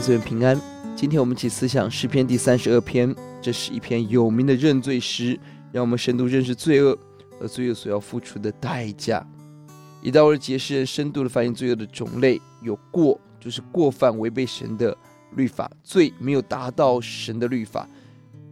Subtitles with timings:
[0.00, 0.60] 姊妹平安。
[0.96, 5.38] 今天我们一起思想诗篇第三十二篇，这是一篇有名的认罪诗，
[5.72, 6.98] 让我们深度认识罪恶
[7.38, 9.26] 和罪恶所要付出的代价。
[10.02, 14.96] 一到二节，诗人深度的反映罪恶的种类，有过，就是过犯违背神的
[15.36, 17.88] 律法；罪没有达到神的律法；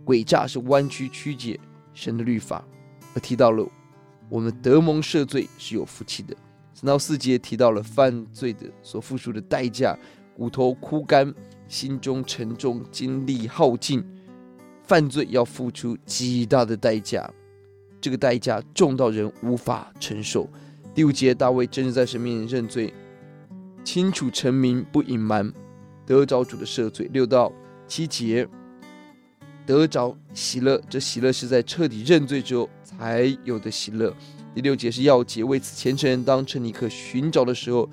[0.04, 1.58] 诡诈是弯曲曲解
[1.94, 2.64] 神的律法。
[3.14, 3.66] 而提到了
[4.28, 6.34] 我们得蒙赦罪是有福气的。
[6.74, 9.96] 三到四节提到了犯罪的所付出的代价。
[10.34, 11.32] 骨头枯干，
[11.68, 14.02] 心中沉重，精力耗尽，
[14.82, 17.30] 犯罪要付出极大的代价，
[18.00, 20.48] 这个代价重到人无法承受。
[20.94, 22.92] 第五节，大卫真是在神面前认罪，
[23.84, 25.52] 清楚陈明，不隐瞒，
[26.06, 27.08] 得着主的赦罪。
[27.12, 27.52] 六到
[27.86, 28.48] 七节，
[29.66, 34.14] 得着喜乐，这喜乐是在彻底认罪之后才有的喜乐。
[34.54, 37.88] 第六节是要节，为此虔诚人当趁你可寻找的时候。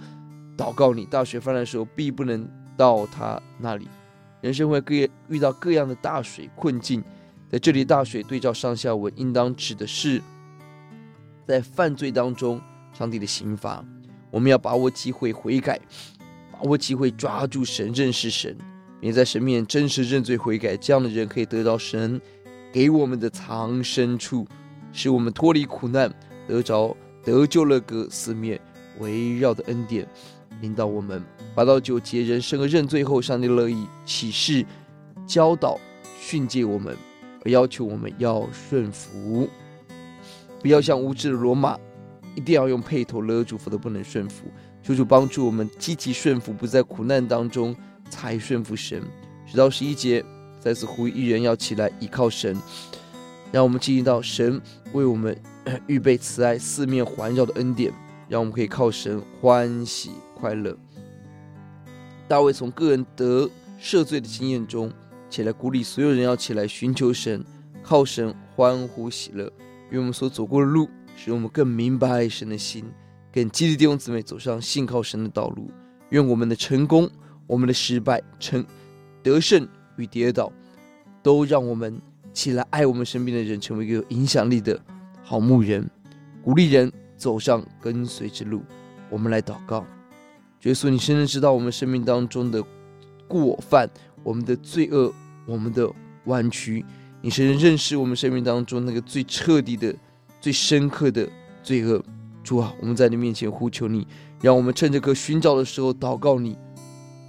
[0.59, 3.87] 祷告你，大水泛滥的时候，必不能到他那里。
[4.41, 4.93] 人生会各
[5.29, 7.01] 遇到各样的大水困境，
[7.49, 10.21] 在这里，大水对照上下文，应当指的是
[11.47, 12.59] 在犯罪当中
[12.91, 13.81] 上帝的刑罚。
[14.29, 15.79] 我们要把握机会悔改，
[16.51, 18.57] 把握机会抓住神，认识神，
[18.99, 20.75] 并在神面前真实认罪悔改。
[20.75, 22.19] 这样的人可以得到神
[22.73, 24.45] 给我们的藏身处，
[24.91, 26.13] 使我们脱离苦难，
[26.45, 28.59] 得着得救乐歌四面
[28.99, 30.05] 围绕的恩典。
[30.61, 31.23] 领导我们
[31.55, 34.65] 八到九节，人生而认罪后，上帝乐意启示、
[35.25, 35.79] 教导、
[36.19, 36.95] 训诫我们，
[37.45, 39.47] 要求我们要顺服，
[40.61, 41.77] 不要像无知的罗马，
[42.35, 44.45] 一定要用轡头勒住，否则不能顺服。
[44.81, 47.75] 求主帮助我们积极顺服，不在苦难当中
[48.09, 49.01] 才顺服神。
[49.45, 50.23] 十到十一节
[50.59, 52.57] 再次呼吁一人要起来依靠神，
[53.51, 54.61] 让我们经历到神
[54.93, 55.37] 为我们
[55.87, 57.93] 预备慈爱四面环绕的恩典，
[58.29, 60.11] 让我们可以靠神欢喜。
[60.39, 60.73] 快乐。
[62.25, 64.89] 大卫从个人得赦罪的经验中
[65.29, 67.43] 起来鼓励所有人要起来寻求神，
[67.83, 69.51] 靠神欢呼喜乐。
[69.89, 72.85] 愿我们所走过的路，使我们更明白神的心，
[73.33, 75.69] 更激励弟兄姊妹走上信靠神的道路。
[76.11, 77.09] 愿我们的成功、
[77.45, 78.65] 我们的失败、成
[79.21, 79.67] 得胜
[79.97, 80.49] 与跌倒，
[81.21, 82.01] 都让我们
[82.31, 84.79] 起来爱我们身边的人，成为一个有影响力的
[85.21, 85.85] 好牧人，
[86.41, 88.63] 鼓励人走上跟随之路。
[89.09, 89.85] 我们来祷告。
[90.63, 92.63] 耶稣，你深深知道我们生命当中的
[93.27, 93.87] 过犯、
[94.23, 95.13] 我们的罪恶、
[95.45, 95.87] 我们的
[96.25, 96.83] 弯曲。
[97.21, 99.93] 你深深认识我们生命当中那个最彻底的、
[100.41, 101.29] 最深刻的
[101.61, 102.03] 罪恶。
[102.43, 104.07] 主啊，我们在你面前呼求你，
[104.41, 106.57] 让我们趁着可寻找的时候祷告你，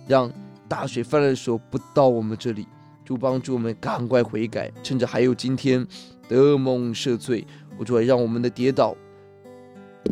[0.07, 0.33] 让
[0.69, 2.67] 大水泛滥的时候不到我们这里。
[3.05, 5.85] 主帮助我们赶快悔改，趁着还有今天
[6.29, 7.45] 得蒙赦罪。
[7.77, 8.97] 我主啊，让我们的跌倒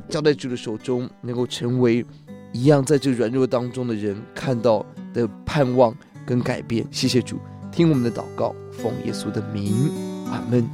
[0.08, 2.04] 交在主的手中，能够成为。
[2.50, 5.94] 一样在这软弱当中的人看到的盼望
[6.24, 7.36] 跟改变，谢谢主，
[7.70, 9.74] 听我们的祷告，奉耶稣的名，
[10.30, 10.66] 阿门。